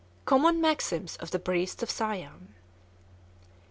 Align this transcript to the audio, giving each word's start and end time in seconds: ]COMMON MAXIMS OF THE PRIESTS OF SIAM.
]COMMON 0.25 0.59
MAXIMS 0.59 1.15
OF 1.17 1.29
THE 1.29 1.37
PRIESTS 1.37 1.83
OF 1.83 1.91
SIAM. 1.91 2.55